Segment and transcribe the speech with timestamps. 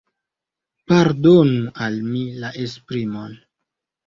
[0.91, 3.39] Pardonu al mi la esprimon.